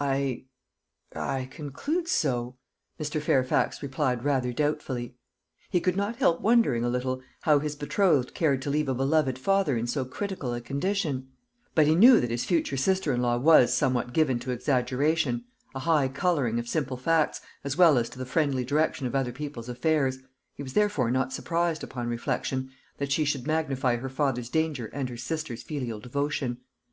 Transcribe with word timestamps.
"I 0.00 0.46
I 1.14 1.46
conclude 1.52 2.08
so," 2.08 2.56
Mr. 2.98 3.22
Fairfax 3.22 3.80
replied 3.80 4.24
rather 4.24 4.52
doubtfully. 4.52 5.14
He 5.70 5.80
could 5.80 5.96
not 5.96 6.16
help 6.16 6.40
wondering 6.40 6.82
a 6.84 6.88
little 6.88 7.22
how 7.42 7.60
his 7.60 7.76
betrothed 7.76 8.34
cared 8.34 8.60
to 8.62 8.70
leave 8.70 8.88
a 8.88 8.94
beloved 8.96 9.38
father 9.38 9.76
in 9.76 9.86
so 9.86 10.04
critical 10.04 10.52
a 10.52 10.60
condition; 10.60 11.28
but 11.76 11.86
he 11.86 11.94
knew 11.94 12.18
that 12.18 12.32
his 12.32 12.44
future 12.44 12.76
sister 12.76 13.12
in 13.12 13.22
law 13.22 13.36
was 13.36 13.72
somewhat 13.72 14.12
given 14.12 14.40
to 14.40 14.50
exaggeration, 14.50 15.44
a 15.76 15.78
high 15.78 16.08
colouring 16.08 16.58
of 16.58 16.66
simple 16.68 16.96
facts, 16.96 17.40
as 17.62 17.76
well 17.76 17.98
as 17.98 18.08
to 18.10 18.18
the 18.18 18.26
friendly 18.26 18.64
direction 18.64 19.06
of 19.06 19.14
other 19.14 19.30
people's 19.30 19.68
affairs. 19.68 20.18
He 20.56 20.64
was 20.64 20.72
therefore 20.72 21.12
not 21.12 21.32
surprised, 21.32 21.84
upon 21.84 22.08
reflection, 22.08 22.72
that 22.96 23.12
she 23.12 23.24
should 23.24 23.46
magnify 23.46 23.98
her 23.98 24.08
father's 24.08 24.48
danger 24.50 24.86
and 24.92 25.08
her 25.08 25.16
sister's 25.16 25.62
filial 25.62 26.00
devotion. 26.00 26.58